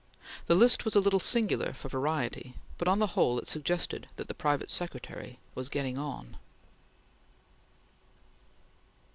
The 0.47 0.55
list 0.55 0.83
was 0.83 0.95
a 0.95 0.99
little 0.99 1.19
singular 1.19 1.73
for 1.73 1.87
variety, 1.87 2.55
but 2.79 2.87
on 2.87 2.97
the 2.97 3.13
whole 3.13 3.37
it 3.37 3.47
suggested 3.47 4.07
that 4.15 4.27
the 4.27 4.33
private 4.33 4.71
secretary 4.71 5.37
was 5.53 5.69
getting 5.69 5.95
on. 5.99 6.37